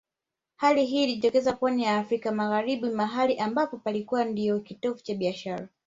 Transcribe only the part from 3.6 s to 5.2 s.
palikuwa ndio kitovu cha